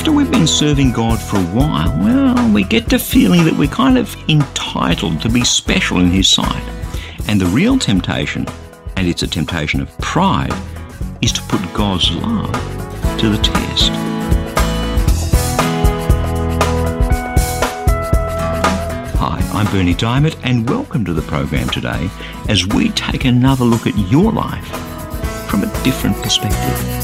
After 0.00 0.12
we've 0.12 0.30
been 0.30 0.46
serving 0.46 0.92
God 0.92 1.20
for 1.20 1.36
a 1.36 1.44
while, 1.52 1.90
well, 1.98 2.54
we 2.54 2.64
get 2.64 2.88
the 2.88 2.98
feeling 2.98 3.44
that 3.44 3.52
we're 3.52 3.68
kind 3.68 3.98
of 3.98 4.16
entitled 4.30 5.20
to 5.20 5.28
be 5.28 5.44
special 5.44 6.00
in 6.00 6.06
His 6.06 6.26
sight. 6.26 6.64
And 7.28 7.38
the 7.38 7.44
real 7.44 7.78
temptation, 7.78 8.46
and 8.96 9.06
it's 9.06 9.22
a 9.22 9.26
temptation 9.26 9.82
of 9.82 9.98
pride, 9.98 10.54
is 11.20 11.32
to 11.32 11.42
put 11.42 11.60
God's 11.74 12.10
love 12.12 12.50
to 13.18 13.28
the 13.28 13.36
test. 13.42 13.90
Hi, 19.18 19.50
I'm 19.52 19.66
Berni 19.66 19.94
Dymet, 19.94 20.40
and 20.44 20.66
welcome 20.66 21.04
to 21.04 21.12
the 21.12 21.20
program 21.20 21.68
today 21.68 22.08
as 22.48 22.66
we 22.66 22.88
take 22.92 23.26
another 23.26 23.66
look 23.66 23.86
at 23.86 23.98
your 24.10 24.32
life 24.32 24.66
from 25.50 25.62
a 25.62 25.82
different 25.84 26.16
perspective. 26.22 26.99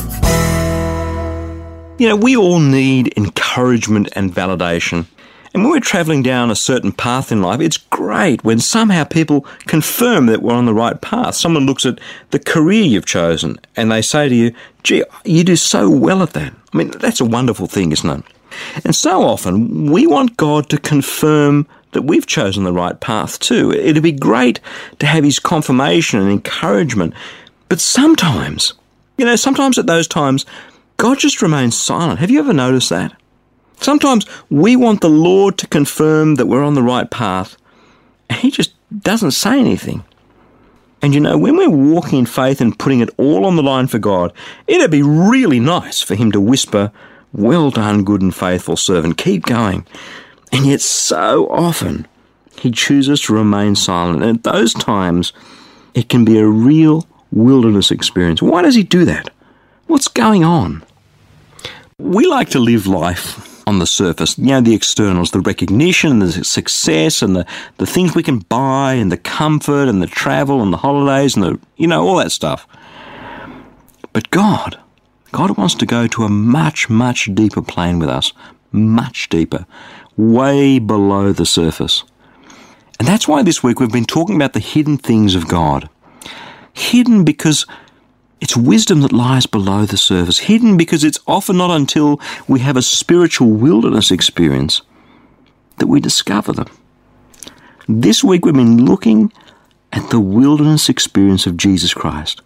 You 1.98 2.09
know, 2.09 2.16
we 2.16 2.36
all 2.36 2.60
need 2.60 3.16
encouragement 3.16 4.10
and 4.14 4.30
validation. 4.30 5.07
And 5.54 5.62
when 5.62 5.73
we're 5.73 5.80
traveling 5.80 6.23
down 6.23 6.51
a 6.51 6.54
certain 6.54 6.93
path 6.93 7.32
in 7.32 7.40
life, 7.40 7.59
it's 7.60 7.79
great 7.79 8.45
when 8.45 8.60
somehow 8.60 9.04
people 9.04 9.46
confirm 9.60 10.26
that 10.26 10.43
we're 10.43 10.52
on 10.52 10.66
the 10.66 10.74
right 10.74 11.01
path. 11.01 11.37
Someone 11.37 11.65
looks 11.65 11.87
at 11.87 11.98
the 12.32 12.38
career 12.38 12.82
you've 12.82 13.07
chosen 13.07 13.59
and 13.76 13.90
they 13.90 14.02
say 14.02 14.29
to 14.29 14.35
you, 14.35 14.52
gee, 14.82 15.04
you 15.24 15.43
do 15.43 15.57
so 15.57 15.88
well 15.88 16.23
at 16.23 16.35
that. 16.35 16.52
I 16.74 16.76
mean, 16.76 16.90
that's 16.90 17.23
a 17.23 17.24
wonderful 17.24 17.66
thing, 17.66 17.93
isn't 17.93 18.10
it? 18.10 18.24
And 18.85 18.95
so 18.95 19.23
often 19.23 19.90
we 19.90 20.07
want 20.07 20.37
God 20.37 20.68
to 20.68 20.79
confirm 20.79 21.66
that 21.92 22.02
we've 22.02 22.26
chosen 22.26 22.65
the 22.65 22.74
right 22.74 23.01
path 23.01 23.38
too. 23.38 23.73
It'd 23.73 24.02
be 24.02 24.13
great 24.13 24.60
to 24.98 25.07
have 25.07 25.24
His 25.24 25.38
confirmation 25.38 26.20
and 26.20 26.30
encouragement. 26.30 27.15
But 27.70 27.80
sometimes, 27.80 28.74
you 29.16 29.24
know, 29.24 29.37
sometimes 29.37 29.79
at 29.79 29.87
those 29.87 30.07
times, 30.07 30.45
God 30.96 31.18
just 31.18 31.42
remains 31.42 31.76
silent. 31.76 32.20
Have 32.20 32.30
you 32.30 32.38
ever 32.38 32.52
noticed 32.52 32.90
that? 32.90 33.14
Sometimes 33.80 34.26
we 34.50 34.76
want 34.76 35.00
the 35.00 35.10
Lord 35.10 35.58
to 35.58 35.66
confirm 35.66 36.36
that 36.36 36.46
we're 36.46 36.64
on 36.64 36.74
the 36.74 36.82
right 36.82 37.10
path, 37.10 37.56
and 38.30 38.38
He 38.38 38.50
just 38.50 38.72
doesn't 39.00 39.32
say 39.32 39.58
anything. 39.58 40.04
And 41.02 41.12
you 41.12 41.20
know, 41.20 41.36
when 41.36 41.56
we're 41.56 41.68
walking 41.68 42.20
in 42.20 42.26
faith 42.26 42.60
and 42.60 42.78
putting 42.78 43.00
it 43.00 43.10
all 43.18 43.44
on 43.44 43.56
the 43.56 43.62
line 43.62 43.86
for 43.86 43.98
God, 43.98 44.32
it'd 44.66 44.90
be 44.90 45.02
really 45.02 45.60
nice 45.60 46.00
for 46.00 46.14
Him 46.14 46.32
to 46.32 46.40
whisper, 46.40 46.90
Well 47.32 47.70
done, 47.70 48.04
good 48.04 48.22
and 48.22 48.34
faithful 48.34 48.76
servant, 48.76 49.18
keep 49.18 49.44
going. 49.44 49.86
And 50.52 50.66
yet, 50.66 50.80
so 50.80 51.48
often, 51.48 52.08
He 52.58 52.70
chooses 52.70 53.20
to 53.22 53.34
remain 53.34 53.76
silent. 53.76 54.22
And 54.22 54.38
at 54.38 54.52
those 54.52 54.72
times, 54.72 55.34
it 55.94 56.08
can 56.08 56.24
be 56.24 56.38
a 56.38 56.46
real 56.46 57.06
wilderness 57.30 57.90
experience. 57.90 58.40
Why 58.40 58.62
does 58.62 58.74
He 58.74 58.82
do 58.82 59.04
that? 59.04 59.28
What's 59.87 60.09
going 60.09 60.42
on? 60.42 60.82
We 61.98 62.26
like 62.26 62.51
to 62.51 62.59
live 62.59 62.88
life 62.88 63.62
on 63.68 63.79
the 63.79 63.87
surface, 63.87 64.37
you 64.37 64.47
know, 64.47 64.60
the 64.60 64.75
externals, 64.75 65.31
the 65.31 65.41
recognition 65.41 66.19
the 66.19 66.44
success 66.44 67.22
and 67.22 67.37
the, 67.37 67.47
the 67.78 67.87
things 67.87 68.14
we 68.14 68.25
can 68.25 68.41
buy 68.41 68.94
and 68.94 69.12
the 69.12 69.16
comfort 69.16 69.88
and 69.88 70.02
the 70.02 70.08
travel 70.08 70.60
and 70.60 70.72
the 70.72 70.78
holidays 70.78 71.36
and 71.36 71.44
the, 71.44 71.60
you 71.76 71.86
know, 71.86 72.06
all 72.06 72.16
that 72.16 72.32
stuff. 72.32 72.66
But 74.12 74.30
God, 74.30 74.80
God 75.30 75.56
wants 75.56 75.76
to 75.76 75.86
go 75.86 76.08
to 76.08 76.24
a 76.24 76.28
much, 76.28 76.91
much 76.91 77.32
deeper 77.32 77.62
plane 77.62 78.00
with 78.00 78.08
us, 78.08 78.32
much 78.72 79.28
deeper, 79.28 79.66
way 80.16 80.80
below 80.80 81.32
the 81.32 81.47
surface. 81.47 82.03
And 82.98 83.06
that's 83.06 83.28
why 83.28 83.44
this 83.44 83.62
week 83.62 83.78
we've 83.78 83.92
been 83.92 84.04
talking 84.04 84.34
about 84.34 84.53
the 84.53 84.60
hidden 84.60 84.97
things 84.98 85.36
of 85.36 85.47
God. 85.47 85.88
Hidden 86.72 87.24
because 87.24 87.66
it's 88.41 88.56
wisdom 88.56 89.00
that 89.00 89.12
lies 89.12 89.47
below 89.47 89.86
the 89.86 89.97
surface, 89.97 90.38
hidden 90.41 90.76
because 90.76 91.04
it's 91.04 91.19
often 91.26 91.56
not 91.56 91.70
until 91.70 92.20
we 92.47 92.60
have 92.60 92.76
a 92.76 92.82
spiritual 92.82 93.48
wilderness 93.48 94.10
experience 94.10 94.82
that 95.78 95.86
we 95.86 96.00
discover 96.00 96.52
them. 96.52 96.69
This 97.88 98.22
week 98.22 98.44
we've 98.44 98.54
been 98.54 98.84
looking 98.84 99.32
at 99.92 100.10
the 100.10 100.20
wilderness 100.20 100.88
experience 100.88 101.47
of 101.47 101.56
Jesus 101.56 101.94
Christ. 101.94 102.42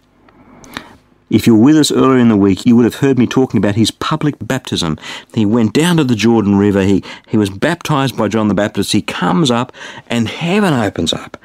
If 1.29 1.47
you 1.47 1.55
were 1.55 1.63
with 1.63 1.77
us 1.77 1.91
earlier 1.91 2.19
in 2.19 2.27
the 2.27 2.35
week, 2.35 2.65
you 2.65 2.75
would 2.75 2.83
have 2.83 2.95
heard 2.95 3.17
me 3.17 3.25
talking 3.25 3.57
about 3.57 3.75
his 3.75 3.89
public 3.89 4.35
baptism. 4.41 4.99
He 5.33 5.45
went 5.45 5.73
down 5.73 5.95
to 5.97 6.03
the 6.03 6.15
Jordan 6.15 6.57
River, 6.57 6.83
he, 6.83 7.03
he 7.27 7.37
was 7.37 7.49
baptized 7.49 8.17
by 8.17 8.27
John 8.27 8.49
the 8.49 8.53
Baptist, 8.53 8.91
he 8.91 9.01
comes 9.01 9.49
up, 9.49 9.71
and 10.07 10.27
heaven 10.27 10.73
opens 10.73 11.13
up. 11.13 11.37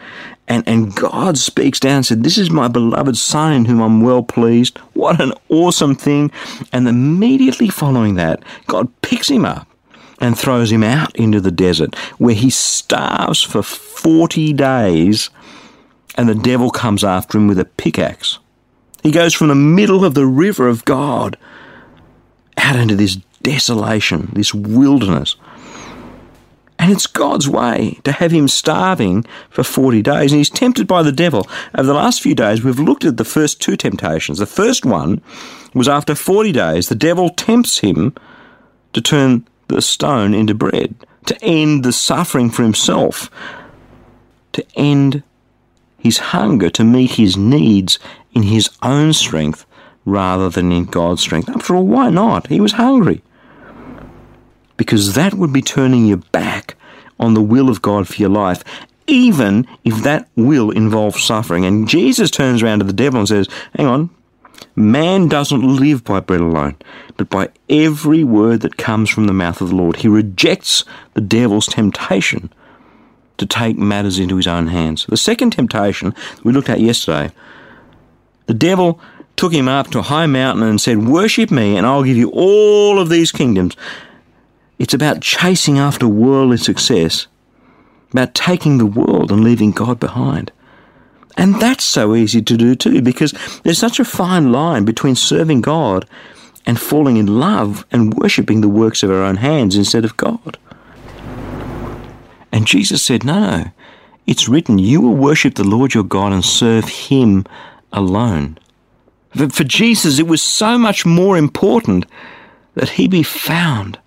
And, 0.49 0.67
and 0.67 0.95
God 0.95 1.39
speaks 1.39 1.81
down 1.81 1.97
and 1.97 2.07
said, 2.07 2.23
This 2.23 2.39
is 2.39 2.51
my 2.51 2.69
beloved 2.69 3.17
Son 3.17 3.53
in 3.53 3.65
whom 3.65 3.81
I'm 3.81 4.01
well 4.01 4.23
pleased. 4.23 4.79
What 4.95 5.21
an 5.21 5.33
awesome 5.49 5.97
thing. 5.97 6.31
And 6.73 6.87
immediately 6.87 7.69
following 7.69 8.15
that, 8.15 8.43
God 8.67 8.89
picks 9.03 9.29
him 9.29 9.45
up 9.45 9.67
and 10.21 10.39
throws 10.39 10.71
him 10.71 10.83
out 10.83 11.15
into 11.17 11.41
the 11.41 11.51
desert 11.51 11.95
where 12.19 12.35
he 12.35 12.51
starves 12.51 13.43
for 13.43 13.63
40 13.63 14.53
days 14.53 15.31
and 16.17 16.29
the 16.29 16.35
devil 16.35 16.71
comes 16.71 17.05
after 17.05 17.39
him 17.39 17.49
with 17.49 17.59
a 17.59 17.65
pickaxe. 17.65 18.39
He 19.03 19.11
goes 19.11 19.35
from 19.35 19.49
the 19.49 19.55
middle 19.55 20.05
of 20.05 20.15
the 20.15 20.27
river 20.27 20.69
of 20.69 20.85
God 20.85 21.37
out 22.57 22.77
into 22.77 22.97
this 22.97 23.17
desolation, 23.43 24.31
this 24.33 24.55
wilderness. 24.55 25.37
And 26.79 26.93
it's 26.93 27.07
God's 27.07 27.49
way 27.49 27.99
to 28.05 28.13
have 28.13 28.31
him 28.31 28.49
starving 28.49 29.25
for 29.51 29.65
40 29.65 30.03
days. 30.03 30.33
And 30.33 30.39
he's 30.39 30.51
tempted 30.51 30.87
by 30.87 31.03
the 31.03 31.13
devil. 31.13 31.49
Over 31.75 31.87
the 31.87 31.95
last 31.95 32.21
few 32.21 32.35
days, 32.35 32.63
we've 32.63 32.79
looked 32.79 33.05
at 33.05 33.17
the 33.17 33.25
first 33.25 33.61
two 33.61 33.77
temptations. 33.77 34.39
The 34.39 34.47
first 34.47 34.85
one 34.85 35.23
was 35.75 35.89
after 35.89 36.15
40 36.15 36.53
days, 36.53 36.89
the 36.89 36.95
devil 36.95 37.31
tempts 37.31 37.79
him 37.79 38.15
to 38.93 39.01
turn 39.01 39.47
the 39.69 39.83
stone 39.83 40.33
into 40.33 40.55
bread, 40.55 40.95
to 41.27 41.45
end 41.45 41.85
the 41.85 41.93
suffering 41.93 42.51
for 42.51 42.63
himself, 42.63 43.31
to 44.53 44.65
end 44.75 45.23
his 45.99 46.19
hunger, 46.19 46.71
to 46.71 46.85
meet 46.85 47.13
his 47.13 47.37
needs 47.37 47.99
in 48.33 48.45
his 48.45 48.71
own 48.83 49.13
strength 49.13 49.67
rather 50.05 50.49
than 50.49 50.73
in 50.73 50.85
God's 50.85 51.21
strength. 51.21 51.49
After 51.51 51.77
all, 51.77 51.87
why 51.87 52.11
not? 52.11 52.47
He 52.47 52.61
was 52.61 52.73
hungry 52.73 53.23
because 54.77 55.15
that 55.15 55.35
would 55.35 55.53
be 55.53 55.63
turning 55.63 56.07
your 56.07 56.19
back 56.33 56.56
on 57.19 57.35
the 57.35 57.43
will 57.43 57.69
of 57.69 57.83
God 57.83 58.09
for 58.09 58.17
your 58.17 58.31
life, 58.31 58.63
even 59.07 59.67
if 59.85 60.03
that 60.03 60.29
will 60.37 60.71
involves 60.71 61.23
suffering. 61.23 61.65
And 61.65 61.89
Jesus 61.89 62.31
turns 62.31 62.63
around 62.63 62.81
to 62.81 62.85
the 62.85 62.93
devil 62.93 63.21
and 63.21 63.29
says, 63.29 63.49
Hang 63.77 63.87
on, 63.87 64.11
man 64.75 65.29
doesn't 65.29 65.77
live 65.77 66.05
by 66.05 66.21
bread 66.21 66.41
alone, 66.41 66.77
but 67.17 67.31
by 67.31 67.49
every 67.69 68.25
word 68.25 68.61
that 68.61 68.77
comes 68.77 69.11
from 69.11 69.27
the 69.27 69.33
mouth 69.33 69.61
of 69.61 69.71
the 69.71 69.77
Lord. 69.77 69.97
He 69.97 70.09
rejects 70.09 70.85
the 71.15 71.21
devil's 71.21 71.67
temptation 71.67 72.53
to 73.39 73.47
take 73.47 73.77
matters 73.77 74.19
into 74.19 74.37
his 74.37 74.47
own 74.47 74.69
hands. 74.69 75.07
The 75.07 75.17
second 75.17 75.51
temptation 75.51 76.15
we 76.43 76.53
looked 76.53 76.71
at 76.71 76.81
yesterday, 76.81 77.33
the 78.47 78.55
devil 78.55 79.01
took 79.37 79.53
him 79.53 79.69
up 79.69 79.89
to 79.91 79.99
a 79.99 80.03
high 80.03 80.27
mountain 80.27 80.65
and 80.65 80.81
said, 80.81 81.07
Worship 81.07 81.51
me, 81.51 81.77
and 81.77 81.87
I'll 81.87 82.03
give 82.03 82.17
you 82.17 82.31
all 82.31 82.99
of 82.99 83.09
these 83.09 83.31
kingdoms. 83.33 83.77
It's 84.79 84.95
about 84.95 85.23
chasing 85.23 85.79
after 85.79 86.07
worldly 86.07 86.59
success, 86.59 87.27
about 88.13 88.35
taking 88.35 88.79
the 88.79 88.87
world 88.87 89.31
and 89.31 89.43
leaving 89.43 89.71
God 89.71 89.99
behind. 89.99 90.53
And 91.37 91.61
that's 91.61 91.85
so 91.85 92.15
easy 92.15 92.43
to 92.43 92.57
do 92.57 92.75
too, 92.75 93.03
because 93.03 93.33
there's 93.63 93.79
such 93.79 94.01
a 94.01 94.05
fine 94.05 94.53
line 94.53 94.85
between 94.85 95.15
serving 95.15 95.61
God 95.61 96.07
and 96.65 96.81
falling 96.81 97.17
in 97.17 97.27
love 97.27 97.87
and 97.91 98.15
worshipping 98.15 98.61
the 98.61 98.69
works 98.69 99.03
of 99.03 99.11
our 99.11 99.23
own 99.23 99.37
hands 99.37 99.77
instead 99.77 100.05
of 100.05 100.17
God. 100.17 100.59
And 102.53 102.67
Jesus 102.67 103.03
said, 103.03 103.25
No, 103.25 103.41
no, 103.41 103.71
it's 104.27 104.49
written, 104.49 104.79
you 104.79 105.01
will 105.01 105.15
worship 105.15 105.55
the 105.55 105.65
Lord 105.65 105.95
your 105.95 106.05
God 106.05 106.33
and 106.33 106.45
serve 106.45 106.89
him 106.89 107.45
alone. 107.93 108.59
But 109.35 109.53
For 109.53 109.65
Jesus, 109.65 110.19
it 110.19 110.27
was 110.27 110.43
so 110.43 110.79
much 110.79 111.07
more 111.07 111.37
important 111.37 112.07
that 112.75 112.91
he 112.91 113.09
be 113.09 113.23
found 113.23 113.99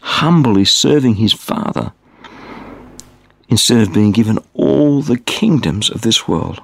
humbly 0.00 0.64
serving 0.64 1.16
his 1.16 1.32
Father 1.32 1.92
instead 3.48 3.80
of 3.80 3.92
being 3.92 4.12
given 4.12 4.38
all 4.54 5.02
the 5.02 5.18
kingdoms 5.18 5.90
of 5.90 6.02
this 6.02 6.28
world. 6.28 6.60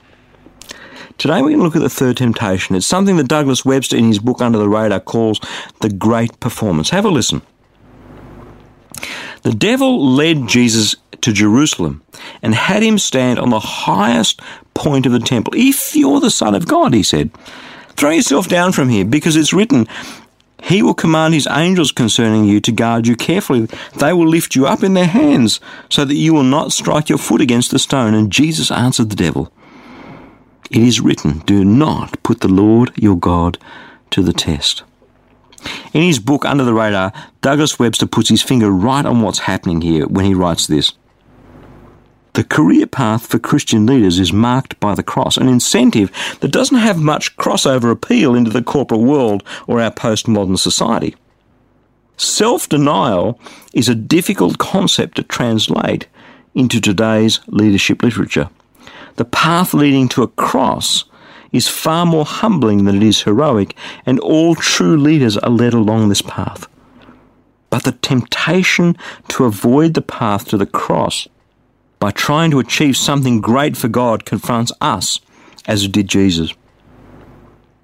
Today 1.18 1.40
we're 1.40 1.48
going 1.48 1.58
to 1.58 1.64
look 1.64 1.76
at 1.76 1.82
the 1.82 1.88
third 1.88 2.18
temptation. 2.18 2.76
It's 2.76 2.86
something 2.86 3.16
that 3.16 3.28
Douglas 3.28 3.64
Webster 3.64 3.96
in 3.96 4.04
his 4.04 4.18
book 4.18 4.40
Under 4.40 4.58
the 4.58 4.68
Radar 4.68 5.00
calls 5.00 5.40
the 5.80 5.88
great 5.88 6.38
performance. 6.40 6.90
Have 6.90 7.06
a 7.06 7.08
listen. 7.08 7.42
The 9.42 9.52
devil 9.52 10.12
led 10.12 10.48
Jesus 10.48 10.94
to 11.22 11.32
Jerusalem 11.32 12.02
and 12.42 12.54
had 12.54 12.82
him 12.82 12.98
stand 12.98 13.38
on 13.38 13.50
the 13.50 13.60
highest 13.60 14.40
point 14.74 15.06
of 15.06 15.12
the 15.12 15.18
temple. 15.18 15.54
If 15.56 15.96
you're 15.96 16.20
the 16.20 16.30
Son 16.30 16.54
of 16.54 16.68
God, 16.68 16.92
he 16.92 17.02
said, 17.02 17.30
throw 17.96 18.10
yourself 18.10 18.48
down 18.48 18.72
from 18.72 18.88
here 18.90 19.04
because 19.04 19.36
it's 19.36 19.52
written, 19.52 19.88
he 20.62 20.82
will 20.82 20.94
command 20.94 21.34
his 21.34 21.46
angels 21.50 21.92
concerning 21.92 22.44
you 22.44 22.60
to 22.60 22.72
guard 22.72 23.06
you 23.06 23.14
carefully. 23.14 23.68
They 23.96 24.12
will 24.12 24.26
lift 24.26 24.56
you 24.56 24.66
up 24.66 24.82
in 24.82 24.94
their 24.94 25.06
hands 25.06 25.60
so 25.88 26.04
that 26.04 26.14
you 26.14 26.32
will 26.32 26.42
not 26.42 26.72
strike 26.72 27.08
your 27.08 27.18
foot 27.18 27.40
against 27.40 27.72
a 27.72 27.78
stone. 27.78 28.14
And 28.14 28.32
Jesus 28.32 28.70
answered 28.70 29.10
the 29.10 29.16
devil, 29.16 29.52
It 30.70 30.82
is 30.82 31.00
written, 31.00 31.40
Do 31.40 31.64
not 31.64 32.22
put 32.22 32.40
the 32.40 32.48
Lord 32.48 32.92
your 32.96 33.16
God 33.16 33.58
to 34.10 34.22
the 34.22 34.32
test. 34.32 34.82
In 35.92 36.02
his 36.02 36.18
book 36.18 36.44
Under 36.44 36.64
the 36.64 36.74
Radar, 36.74 37.12
Douglas 37.40 37.78
Webster 37.78 38.06
puts 38.06 38.28
his 38.28 38.42
finger 38.42 38.70
right 38.70 39.04
on 39.04 39.20
what's 39.20 39.40
happening 39.40 39.80
here 39.80 40.06
when 40.06 40.24
he 40.24 40.34
writes 40.34 40.66
this. 40.66 40.92
The 42.36 42.44
career 42.44 42.86
path 42.86 43.26
for 43.26 43.38
Christian 43.38 43.86
leaders 43.86 44.18
is 44.18 44.30
marked 44.30 44.78
by 44.78 44.94
the 44.94 45.02
cross, 45.02 45.38
an 45.38 45.48
incentive 45.48 46.10
that 46.40 46.50
doesn't 46.50 46.76
have 46.76 47.00
much 47.00 47.34
crossover 47.38 47.90
appeal 47.90 48.34
into 48.34 48.50
the 48.50 48.62
corporate 48.62 49.00
world 49.00 49.42
or 49.66 49.80
our 49.80 49.90
postmodern 49.90 50.58
society. 50.58 51.16
Self 52.18 52.68
denial 52.68 53.40
is 53.72 53.88
a 53.88 53.94
difficult 53.94 54.58
concept 54.58 55.16
to 55.16 55.22
translate 55.22 56.08
into 56.54 56.78
today's 56.78 57.40
leadership 57.46 58.02
literature. 58.02 58.50
The 59.14 59.24
path 59.24 59.72
leading 59.72 60.06
to 60.10 60.22
a 60.22 60.28
cross 60.28 61.06
is 61.52 61.68
far 61.68 62.04
more 62.04 62.26
humbling 62.26 62.84
than 62.84 62.96
it 62.96 63.02
is 63.02 63.22
heroic, 63.22 63.74
and 64.04 64.20
all 64.20 64.54
true 64.54 64.98
leaders 64.98 65.38
are 65.38 65.48
led 65.48 65.72
along 65.72 66.10
this 66.10 66.20
path. 66.20 66.68
But 67.70 67.84
the 67.84 67.92
temptation 67.92 68.94
to 69.28 69.46
avoid 69.46 69.94
the 69.94 70.02
path 70.02 70.48
to 70.48 70.58
the 70.58 70.66
cross 70.66 71.28
by 71.98 72.10
trying 72.10 72.50
to 72.50 72.58
achieve 72.58 72.96
something 72.96 73.40
great 73.40 73.76
for 73.76 73.88
God 73.88 74.25
confronts 74.25 74.72
us 74.81 75.20
as 75.66 75.84
it 75.84 75.93
did 75.93 76.08
Jesus. 76.08 76.52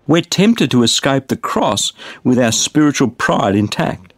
We're 0.06 0.22
tempted 0.22 0.70
to 0.72 0.82
escape 0.82 1.28
the 1.28 1.36
cross 1.36 1.92
with 2.24 2.38
our 2.38 2.52
spiritual 2.52 3.10
pride 3.10 3.54
intact. 3.54 4.12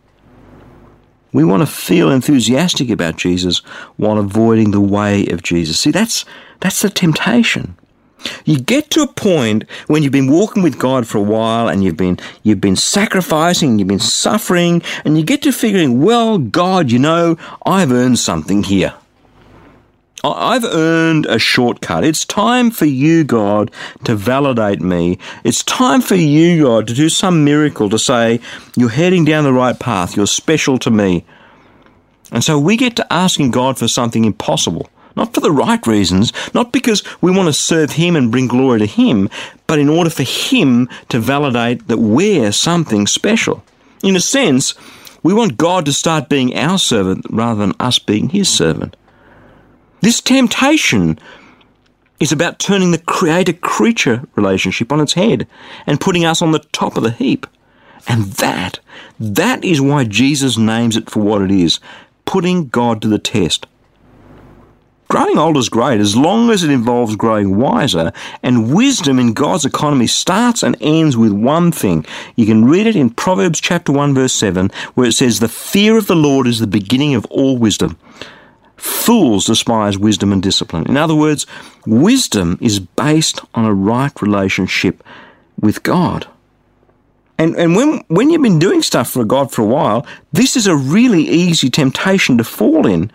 We 1.32 1.44
want 1.44 1.62
to 1.62 1.66
feel 1.66 2.10
enthusiastic 2.10 2.90
about 2.90 3.16
Jesus 3.16 3.58
while 3.96 4.18
avoiding 4.18 4.70
the 4.70 4.80
way 4.80 5.26
of 5.26 5.42
Jesus. 5.42 5.80
See, 5.80 5.90
that's, 5.90 6.24
that's 6.60 6.80
the 6.80 6.90
temptation. 6.90 7.76
You 8.44 8.58
get 8.58 8.90
to 8.90 9.02
a 9.02 9.06
point 9.06 9.64
when 9.86 10.02
you've 10.02 10.12
been 10.12 10.30
walking 10.30 10.62
with 10.62 10.78
God 10.78 11.06
for 11.06 11.18
a 11.18 11.22
while 11.22 11.68
and 11.68 11.84
you've 11.84 11.96
been 11.96 12.18
you've 12.42 12.60
been 12.60 12.76
sacrificing, 12.76 13.78
you've 13.78 13.88
been 13.88 13.98
suffering, 13.98 14.82
and 15.04 15.18
you 15.18 15.24
get 15.24 15.42
to 15.42 15.52
figuring, 15.52 16.00
well, 16.00 16.38
God, 16.38 16.90
you 16.90 16.98
know, 16.98 17.36
I've 17.66 17.92
earned 17.92 18.18
something 18.18 18.62
here. 18.62 18.94
I've 20.32 20.64
earned 20.64 21.26
a 21.26 21.38
shortcut. 21.38 22.04
It's 22.04 22.24
time 22.24 22.70
for 22.70 22.86
you, 22.86 23.24
God, 23.24 23.70
to 24.04 24.14
validate 24.14 24.80
me. 24.80 25.18
It's 25.44 25.62
time 25.62 26.00
for 26.00 26.14
you, 26.14 26.62
God, 26.62 26.88
to 26.88 26.94
do 26.94 27.08
some 27.08 27.44
miracle 27.44 27.90
to 27.90 27.98
say, 27.98 28.40
you're 28.76 28.88
heading 28.88 29.24
down 29.24 29.44
the 29.44 29.52
right 29.52 29.78
path. 29.78 30.16
You're 30.16 30.26
special 30.26 30.78
to 30.78 30.90
me. 30.90 31.24
And 32.32 32.42
so 32.42 32.58
we 32.58 32.76
get 32.76 32.96
to 32.96 33.12
asking 33.12 33.50
God 33.50 33.78
for 33.78 33.86
something 33.86 34.24
impossible. 34.24 34.88
Not 35.16 35.32
for 35.32 35.40
the 35.40 35.52
right 35.52 35.86
reasons, 35.86 36.32
not 36.54 36.72
because 36.72 37.04
we 37.20 37.30
want 37.30 37.46
to 37.46 37.52
serve 37.52 37.92
Him 37.92 38.16
and 38.16 38.32
bring 38.32 38.48
glory 38.48 38.80
to 38.80 38.86
Him, 38.86 39.28
but 39.66 39.78
in 39.78 39.88
order 39.88 40.10
for 40.10 40.24
Him 40.24 40.88
to 41.10 41.20
validate 41.20 41.86
that 41.86 41.98
we're 41.98 42.50
something 42.50 43.06
special. 43.06 43.62
In 44.02 44.16
a 44.16 44.20
sense, 44.20 44.74
we 45.22 45.32
want 45.32 45.56
God 45.56 45.84
to 45.84 45.92
start 45.92 46.28
being 46.28 46.56
our 46.56 46.78
servant 46.78 47.26
rather 47.30 47.60
than 47.60 47.74
us 47.78 48.00
being 48.00 48.30
His 48.30 48.48
servant. 48.48 48.96
This 50.04 50.20
temptation 50.20 51.18
is 52.20 52.30
about 52.30 52.58
turning 52.58 52.90
the 52.90 52.98
creator 52.98 53.54
creature 53.54 54.24
relationship 54.34 54.92
on 54.92 55.00
its 55.00 55.14
head 55.14 55.46
and 55.86 55.98
putting 55.98 56.26
us 56.26 56.42
on 56.42 56.52
the 56.52 56.58
top 56.58 56.98
of 56.98 57.02
the 57.02 57.10
heap. 57.10 57.46
And 58.06 58.24
that, 58.34 58.80
that 59.18 59.64
is 59.64 59.80
why 59.80 60.04
Jesus 60.04 60.58
names 60.58 60.98
it 60.98 61.08
for 61.08 61.22
what 61.22 61.40
it 61.40 61.50
is 61.50 61.80
putting 62.26 62.68
God 62.68 63.00
to 63.00 63.08
the 63.08 63.18
test. 63.18 63.66
Growing 65.08 65.38
old 65.38 65.56
is 65.56 65.70
great 65.70 66.00
as 66.00 66.14
long 66.14 66.50
as 66.50 66.62
it 66.62 66.70
involves 66.70 67.16
growing 67.16 67.56
wiser, 67.56 68.12
and 68.42 68.74
wisdom 68.74 69.18
in 69.18 69.32
God's 69.32 69.64
economy 69.64 70.06
starts 70.06 70.62
and 70.62 70.76
ends 70.82 71.16
with 71.16 71.32
one 71.32 71.72
thing. 71.72 72.04
You 72.36 72.44
can 72.44 72.66
read 72.66 72.86
it 72.86 72.94
in 72.94 73.08
Proverbs 73.08 73.58
chapter 73.58 73.90
1 73.90 74.12
verse 74.12 74.34
7 74.34 74.70
where 74.92 75.06
it 75.06 75.12
says, 75.12 75.40
The 75.40 75.48
fear 75.48 75.96
of 75.96 76.08
the 76.08 76.14
Lord 76.14 76.46
is 76.46 76.58
the 76.58 76.66
beginning 76.66 77.14
of 77.14 77.24
all 77.30 77.56
wisdom. 77.56 77.96
Fools 78.84 79.46
despise 79.46 79.96
wisdom 79.96 80.30
and 80.30 80.42
discipline. 80.42 80.84
In 80.86 80.98
other 80.98 81.14
words, 81.14 81.46
wisdom 81.86 82.58
is 82.60 82.80
based 82.80 83.40
on 83.54 83.64
a 83.64 83.72
right 83.72 84.12
relationship 84.20 85.02
with 85.58 85.82
God. 85.82 86.28
And, 87.38 87.56
and 87.56 87.74
when, 87.74 88.04
when 88.08 88.28
you've 88.28 88.42
been 88.42 88.58
doing 88.58 88.82
stuff 88.82 89.08
for 89.08 89.24
God 89.24 89.50
for 89.50 89.62
a 89.62 89.66
while, 89.66 90.06
this 90.34 90.54
is 90.54 90.66
a 90.66 90.76
really 90.76 91.22
easy 91.22 91.70
temptation 91.70 92.36
to 92.36 92.44
fall 92.44 92.86
in. 92.86 93.10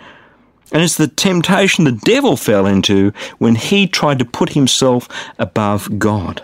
And 0.71 0.81
it's 0.81 0.97
the 0.97 1.07
temptation 1.07 1.83
the 1.83 1.91
devil 1.91 2.35
fell 2.35 2.65
into 2.65 3.13
when 3.37 3.53
he 3.53 3.85
tried 3.85 4.17
to 4.17 4.25
put 4.25 4.53
himself 4.53 5.07
above 5.37 5.99
God. 5.99 6.43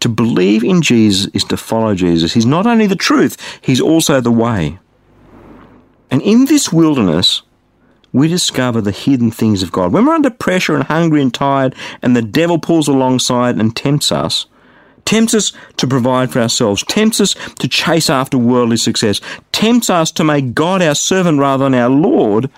To 0.00 0.08
believe 0.08 0.64
in 0.64 0.82
Jesus 0.82 1.30
is 1.34 1.44
to 1.44 1.56
follow 1.56 1.94
Jesus. 1.94 2.34
He's 2.34 2.46
not 2.46 2.66
only 2.66 2.88
the 2.88 2.96
truth, 2.96 3.60
he's 3.60 3.80
also 3.80 4.20
the 4.20 4.32
way. 4.32 4.80
And 6.10 6.20
in 6.22 6.46
this 6.46 6.72
wilderness, 6.72 7.42
we 8.18 8.28
discover 8.28 8.80
the 8.80 8.90
hidden 8.90 9.30
things 9.30 9.62
of 9.62 9.72
God. 9.72 9.92
When 9.92 10.04
we're 10.04 10.14
under 10.14 10.30
pressure 10.30 10.74
and 10.74 10.84
hungry 10.84 11.22
and 11.22 11.32
tired, 11.32 11.74
and 12.02 12.16
the 12.16 12.22
devil 12.22 12.58
pulls 12.58 12.88
alongside 12.88 13.58
and 13.58 13.74
tempts 13.74 14.12
us, 14.12 14.46
tempts 15.04 15.34
us 15.34 15.52
to 15.78 15.86
provide 15.86 16.30
for 16.30 16.40
ourselves, 16.40 16.84
tempts 16.84 17.20
us 17.20 17.34
to 17.60 17.68
chase 17.68 18.10
after 18.10 18.36
worldly 18.36 18.76
success, 18.76 19.20
tempts 19.52 19.88
us 19.88 20.10
to 20.12 20.24
make 20.24 20.54
God 20.54 20.82
our 20.82 20.94
servant 20.94 21.38
rather 21.38 21.64
than 21.64 21.74
our 21.74 21.88
Lord, 21.88 22.50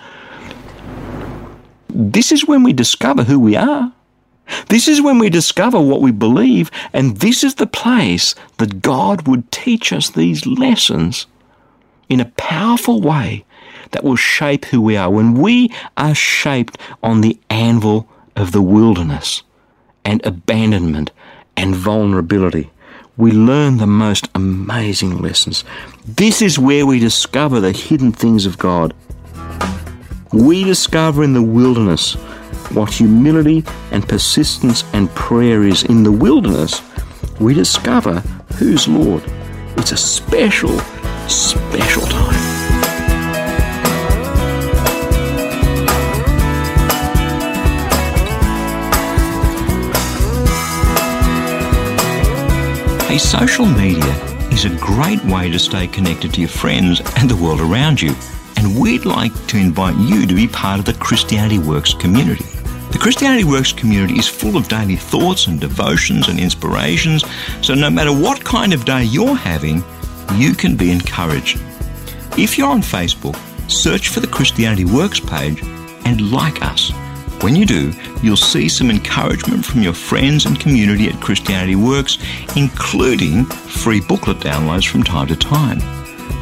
this 1.88 2.32
is 2.32 2.46
when 2.46 2.62
we 2.62 2.72
discover 2.72 3.24
who 3.24 3.38
we 3.38 3.56
are. 3.56 3.92
This 4.68 4.88
is 4.88 5.00
when 5.00 5.18
we 5.18 5.30
discover 5.30 5.80
what 5.80 6.00
we 6.00 6.10
believe, 6.10 6.70
and 6.92 7.18
this 7.18 7.44
is 7.44 7.56
the 7.56 7.66
place 7.66 8.34
that 8.58 8.82
God 8.82 9.28
would 9.28 9.50
teach 9.52 9.92
us 9.92 10.10
these 10.10 10.44
lessons 10.46 11.26
in 12.08 12.18
a 12.18 12.32
powerful 12.36 13.00
way 13.00 13.44
that 13.90 14.04
will 14.04 14.16
shape 14.16 14.66
who 14.66 14.80
we 14.80 14.96
are. 14.96 15.10
When 15.10 15.34
we 15.34 15.72
are 15.96 16.14
shaped 16.14 16.78
on 17.02 17.20
the 17.20 17.38
anvil 17.48 18.08
of 18.36 18.52
the 18.52 18.62
wilderness 18.62 19.42
and 20.04 20.24
abandonment 20.24 21.10
and 21.56 21.74
vulnerability, 21.74 22.70
we 23.16 23.32
learn 23.32 23.76
the 23.76 23.86
most 23.86 24.28
amazing 24.34 25.18
lessons. 25.18 25.64
This 26.06 26.40
is 26.40 26.58
where 26.58 26.86
we 26.86 26.98
discover 26.98 27.60
the 27.60 27.72
hidden 27.72 28.12
things 28.12 28.46
of 28.46 28.58
God. 28.58 28.94
We 30.32 30.64
discover 30.64 31.22
in 31.22 31.34
the 31.34 31.42
wilderness 31.42 32.14
what 32.72 32.92
humility 32.92 33.64
and 33.90 34.08
persistence 34.08 34.84
and 34.92 35.10
prayer 35.14 35.64
is. 35.64 35.82
In 35.82 36.02
the 36.04 36.12
wilderness, 36.12 36.80
we 37.40 37.52
discover 37.52 38.20
who's 38.56 38.86
Lord. 38.86 39.22
It's 39.76 39.92
a 39.92 39.96
special, 39.96 40.78
special 41.28 42.02
time. 42.06 42.19
Social 53.30 53.64
media 53.64 54.12
is 54.50 54.64
a 54.64 54.76
great 54.80 55.24
way 55.26 55.48
to 55.48 55.56
stay 55.56 55.86
connected 55.86 56.34
to 56.34 56.40
your 56.40 56.48
friends 56.48 57.00
and 57.16 57.30
the 57.30 57.36
world 57.36 57.60
around 57.60 58.02
you. 58.02 58.12
And 58.56 58.76
we'd 58.76 59.04
like 59.04 59.32
to 59.46 59.56
invite 59.56 59.94
you 59.98 60.26
to 60.26 60.34
be 60.34 60.48
part 60.48 60.80
of 60.80 60.84
the 60.84 60.94
Christianity 60.94 61.60
Works 61.60 61.94
community. 61.94 62.42
The 62.90 62.98
Christianity 63.00 63.44
Works 63.44 63.72
community 63.72 64.18
is 64.18 64.26
full 64.26 64.56
of 64.56 64.66
daily 64.66 64.96
thoughts 64.96 65.46
and 65.46 65.60
devotions 65.60 66.26
and 66.26 66.40
inspirations, 66.40 67.24
so 67.62 67.74
no 67.74 67.88
matter 67.88 68.12
what 68.12 68.44
kind 68.44 68.72
of 68.72 68.84
day 68.84 69.04
you're 69.04 69.36
having, 69.36 69.84
you 70.34 70.52
can 70.52 70.74
be 70.74 70.90
encouraged. 70.90 71.60
If 72.36 72.58
you're 72.58 72.66
on 72.66 72.82
Facebook, 72.82 73.36
search 73.70 74.08
for 74.08 74.18
the 74.18 74.26
Christianity 74.26 74.86
Works 74.86 75.20
page 75.20 75.62
and 76.04 76.32
like 76.32 76.62
us. 76.62 76.90
When 77.42 77.56
you 77.56 77.64
do, 77.64 77.92
you'll 78.22 78.36
see 78.36 78.68
some 78.68 78.90
encouragement 78.90 79.64
from 79.64 79.82
your 79.82 79.94
friends 79.94 80.44
and 80.44 80.60
community 80.60 81.08
at 81.08 81.20
Christianity 81.20 81.74
Works, 81.74 82.18
including 82.54 83.46
free 83.46 84.00
booklet 84.00 84.38
downloads 84.38 84.86
from 84.86 85.02
time 85.02 85.26
to 85.28 85.36
time. 85.36 85.78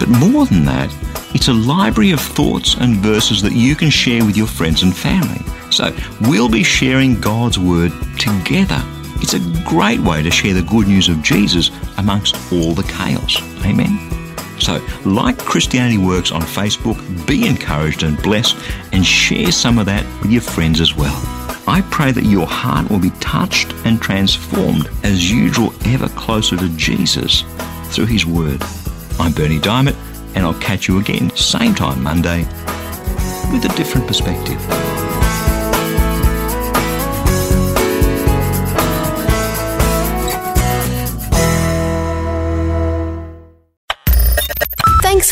But 0.00 0.08
more 0.08 0.46
than 0.46 0.64
that, 0.64 0.92
it's 1.34 1.48
a 1.48 1.52
library 1.52 2.10
of 2.10 2.20
thoughts 2.20 2.74
and 2.74 2.96
verses 2.96 3.42
that 3.42 3.52
you 3.52 3.76
can 3.76 3.90
share 3.90 4.24
with 4.24 4.36
your 4.36 4.48
friends 4.48 4.82
and 4.82 4.96
family. 4.96 5.40
So 5.70 5.94
we'll 6.22 6.48
be 6.48 6.64
sharing 6.64 7.20
God's 7.20 7.58
Word 7.58 7.92
together 8.18 8.82
It's 9.20 9.34
a 9.34 9.40
great 9.64 10.00
way 10.00 10.22
to 10.22 10.30
share 10.30 10.54
the 10.54 10.62
good 10.62 10.86
news 10.86 11.08
of 11.08 11.22
Jesus 11.22 11.70
amongst 11.98 12.36
all 12.52 12.72
the 12.72 12.84
chaos. 12.84 13.40
Amen. 13.64 14.17
So, 14.68 14.84
like 15.06 15.38
Christianity 15.38 15.96
Works 15.96 16.30
on 16.30 16.42
Facebook, 16.42 16.98
be 17.26 17.48
encouraged 17.48 18.02
and 18.02 18.22
blessed 18.22 18.54
and 18.92 19.02
share 19.04 19.50
some 19.50 19.78
of 19.78 19.86
that 19.86 20.04
with 20.20 20.30
your 20.30 20.42
friends 20.42 20.82
as 20.82 20.94
well. 20.94 21.14
I 21.66 21.82
pray 21.90 22.12
that 22.12 22.24
your 22.24 22.46
heart 22.46 22.90
will 22.90 22.98
be 22.98 23.08
touched 23.12 23.72
and 23.86 23.98
transformed 23.98 24.90
as 25.04 25.30
you 25.30 25.48
draw 25.48 25.72
ever 25.86 26.10
closer 26.10 26.58
to 26.58 26.68
Jesus 26.76 27.44
through 27.84 28.06
His 28.06 28.26
Word. 28.26 28.62
I'm 29.18 29.32
Berni 29.32 29.58
Dymet, 29.58 29.96
and 30.34 30.44
I'll 30.44 30.60
catch 30.60 30.86
you 30.86 30.98
again, 30.98 31.34
same 31.34 31.74
time 31.74 32.02
Monday, 32.02 32.40
with 33.50 33.64
a 33.64 33.72
different 33.74 34.06
perspective. 34.06 34.60